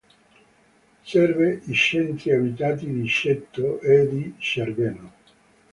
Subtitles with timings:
[1.11, 5.13] Serve i centri abitati di Ceto e di Cerveno.